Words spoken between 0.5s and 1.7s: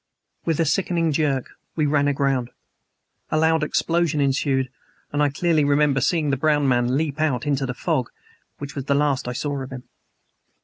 a sickening jerk